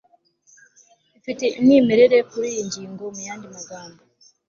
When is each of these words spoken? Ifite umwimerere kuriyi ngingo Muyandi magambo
Ifite 1.17 1.45
umwimerere 1.59 2.17
kuriyi 2.29 2.61
ngingo 2.67 3.03
Muyandi 3.15 3.45
magambo 3.55 4.01